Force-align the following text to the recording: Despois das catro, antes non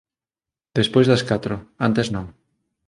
Despois 0.79 1.09
das 1.11 1.25
catro, 1.29 1.55
antes 1.87 2.07
non 2.15 2.25